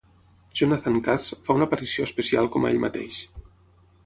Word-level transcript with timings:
Jonathan 0.61 0.97
Katz 1.07 1.27
fa 1.49 1.57
una 1.59 1.67
aparició 1.71 2.09
especial 2.09 2.51
com 2.57 2.67
a 2.69 2.73
ell 2.73 2.83
mateix. 2.89 3.21